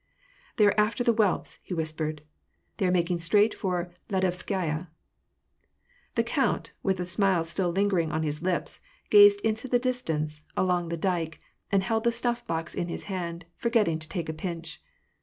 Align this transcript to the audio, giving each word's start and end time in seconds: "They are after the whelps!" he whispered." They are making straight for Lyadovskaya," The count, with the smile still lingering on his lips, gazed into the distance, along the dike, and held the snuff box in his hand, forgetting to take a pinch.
"They 0.57 0.65
are 0.65 0.73
after 0.79 1.03
the 1.03 1.13
whelps!" 1.13 1.59
he 1.61 1.75
whispered." 1.75 2.23
They 2.77 2.87
are 2.87 2.91
making 2.91 3.19
straight 3.19 3.53
for 3.53 3.93
Lyadovskaya," 4.09 4.87
The 6.15 6.23
count, 6.23 6.71
with 6.81 6.97
the 6.97 7.05
smile 7.05 7.43
still 7.43 7.69
lingering 7.69 8.11
on 8.11 8.23
his 8.23 8.41
lips, 8.41 8.81
gazed 9.11 9.41
into 9.41 9.67
the 9.67 9.77
distance, 9.77 10.47
along 10.57 10.89
the 10.89 10.97
dike, 10.97 11.37
and 11.71 11.83
held 11.83 12.03
the 12.05 12.11
snuff 12.11 12.47
box 12.47 12.73
in 12.73 12.87
his 12.87 13.03
hand, 13.13 13.45
forgetting 13.57 13.99
to 13.99 14.09
take 14.09 14.27
a 14.27 14.33
pinch. 14.33 14.81